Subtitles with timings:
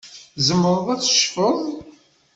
[0.35, 1.59] Tzemreḍ ad tecfeḍ.